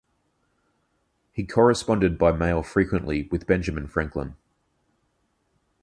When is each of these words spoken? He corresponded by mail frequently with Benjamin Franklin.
He 1.31 1.45
corresponded 1.45 2.17
by 2.17 2.31
mail 2.31 2.63
frequently 2.63 3.27
with 3.31 3.45
Benjamin 3.45 3.85
Franklin. 3.85 4.35